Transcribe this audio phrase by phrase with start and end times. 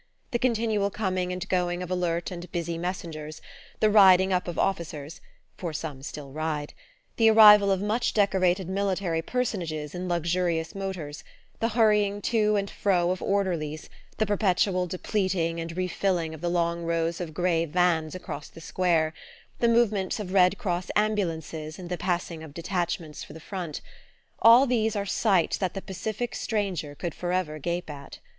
[0.31, 3.39] The continual coming and going of alert and busy messengers,
[3.81, 5.21] the riding up of officers
[5.57, 6.73] (for some still ride!),
[7.17, 11.23] the arrival of much decorated military personages in luxurious motors,
[11.59, 16.81] the hurrying to and fro of orderlies, the perpetual depleting and refilling of the long
[16.81, 19.13] rows of grey vans across the square,
[19.59, 23.81] the movements of Red Cross ambulances and the passing of detachments for the front,
[24.41, 28.17] all these are sights that the pacific stranger could forever gape at.